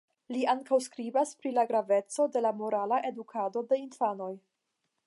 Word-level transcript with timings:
Li 0.35 0.39
ankaŭ 0.53 0.79
skribas 0.85 1.33
pri 1.43 1.51
la 1.57 1.67
graveco 1.73 2.27
de 2.37 2.45
la 2.47 2.53
morala 2.63 3.01
edukado 3.13 3.65
de 3.73 3.81
infanoj. 3.85 4.33